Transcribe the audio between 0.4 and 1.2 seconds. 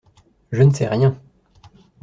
Je ne sais rien.